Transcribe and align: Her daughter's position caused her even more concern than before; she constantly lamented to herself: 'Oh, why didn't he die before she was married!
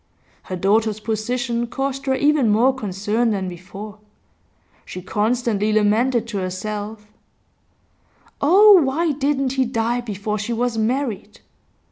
Her 0.45 0.55
daughter's 0.55 0.99
position 0.99 1.67
caused 1.67 2.07
her 2.07 2.15
even 2.15 2.49
more 2.49 2.73
concern 2.73 3.29
than 3.29 3.47
before; 3.47 3.99
she 4.83 4.99
constantly 4.99 5.71
lamented 5.71 6.27
to 6.29 6.39
herself: 6.39 7.05
'Oh, 8.41 8.81
why 8.81 9.11
didn't 9.11 9.51
he 9.51 9.63
die 9.65 10.01
before 10.01 10.39
she 10.39 10.53
was 10.53 10.75
married! 10.75 11.41